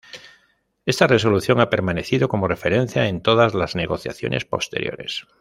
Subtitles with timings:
[0.87, 5.27] Esta resolución ha permanecido como referencia en todas las negociaciones posteriores.